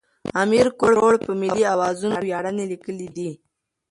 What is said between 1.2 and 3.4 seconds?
په ملي اوزانو ویاړنې لیکلې دي.